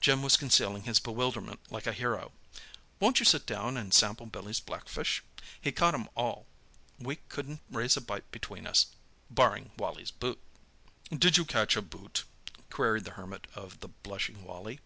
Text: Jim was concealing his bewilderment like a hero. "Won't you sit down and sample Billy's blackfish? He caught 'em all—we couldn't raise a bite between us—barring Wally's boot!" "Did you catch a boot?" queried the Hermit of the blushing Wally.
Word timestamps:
Jim 0.00 0.22
was 0.22 0.36
concealing 0.36 0.84
his 0.84 1.00
bewilderment 1.00 1.58
like 1.68 1.88
a 1.88 1.92
hero. 1.92 2.30
"Won't 3.00 3.18
you 3.18 3.26
sit 3.26 3.46
down 3.46 3.76
and 3.76 3.92
sample 3.92 4.26
Billy's 4.26 4.60
blackfish? 4.60 5.24
He 5.60 5.72
caught 5.72 5.92
'em 5.92 6.08
all—we 6.14 7.16
couldn't 7.28 7.58
raise 7.68 7.96
a 7.96 8.00
bite 8.00 8.30
between 8.30 8.64
us—barring 8.64 9.72
Wally's 9.76 10.12
boot!" 10.12 10.38
"Did 11.10 11.36
you 11.36 11.44
catch 11.44 11.74
a 11.76 11.82
boot?" 11.82 12.22
queried 12.70 13.02
the 13.06 13.10
Hermit 13.18 13.48
of 13.56 13.80
the 13.80 13.88
blushing 13.88 14.44
Wally. 14.44 14.78